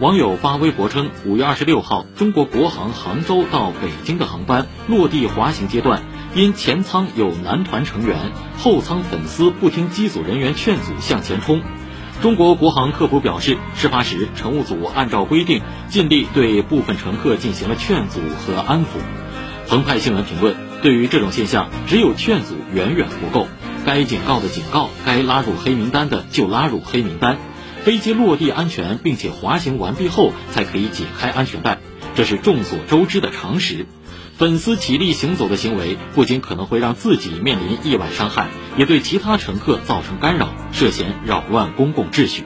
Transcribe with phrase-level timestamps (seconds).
[0.00, 6.02] 网友发微博称，五月二十六号，中国国航杭州到北京的航班落地滑行阶段，
[6.34, 11.60] 因前舱有男团成员，后舱粉丝不听机组人员劝阻向前冲。
[12.22, 15.60] 中国国航客服表示，事发时乘务组按照规定
[15.90, 18.86] 尽力对部分乘客进行了劝阻和安抚。
[19.68, 23.48] 澎湃新闻评论：对于这种现象，只有劝阻远远不够，
[23.84, 27.36] 该警告的警告，该拉入黑名单的就拉入黑名单。
[27.84, 31.78] 飞机落地安全，并且滑行完毕后才可以解开安全带，
[32.14, 33.86] 这是众所周知的常识。
[34.36, 42.44] 粉丝起立行走的行为，不仅可能会让自己面临意外伤害，也对其他乘客造成干扰，涉嫌扰乱公共秩序。